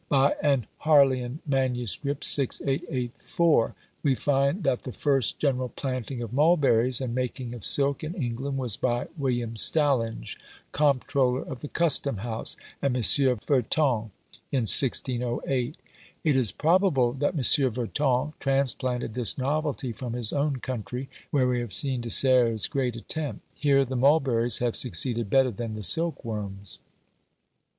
By 0.09 0.35
an 0.41 0.65
Harleian 0.79 1.41
MS. 1.45 1.99
6884, 2.23 3.75
we 4.01 4.15
find 4.15 4.63
that 4.63 4.81
the 4.81 4.91
first 4.91 5.37
general 5.37 5.69
planting 5.69 6.23
of 6.23 6.33
mulberries 6.33 7.01
and 7.01 7.13
making 7.13 7.53
of 7.53 7.63
silk 7.63 8.03
in 8.03 8.15
England 8.15 8.57
was 8.57 8.77
by 8.77 9.09
William 9.15 9.53
Stallenge, 9.55 10.39
comptroller 10.71 11.43
of 11.43 11.61
the 11.61 11.67
custom 11.67 12.17
house, 12.17 12.57
and 12.81 12.93
Monsieur 12.93 13.35
Verton, 13.35 14.09
in 14.51 14.65
1608. 14.65 15.77
It 16.23 16.35
is 16.35 16.51
probable 16.51 17.13
that 17.13 17.35
Monsieur 17.35 17.69
Verton 17.69 18.33
transplanted 18.39 19.13
this 19.13 19.37
novelty 19.37 19.91
from 19.91 20.13
his 20.13 20.33
own 20.33 20.55
country, 20.61 21.09
where 21.29 21.47
we 21.47 21.59
have 21.59 21.73
seen 21.73 22.01
De 22.01 22.09
Serres' 22.09 22.65
great 22.67 22.95
attempt. 22.95 23.41
Here 23.53 23.85
the 23.85 23.95
mulberries 23.95 24.57
have 24.57 24.75
succeeded 24.75 25.29
better 25.29 25.51
than 25.51 25.75
the 25.75 25.83
silk 25.83 26.25
worms. 26.25 26.79